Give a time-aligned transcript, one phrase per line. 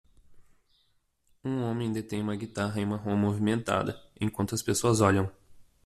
[1.43, 5.31] Um homem detém uma guitarra em uma rua movimentada, enquanto as pessoas olham.